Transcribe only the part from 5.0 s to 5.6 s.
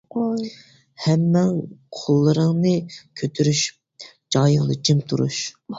تۇرۇش!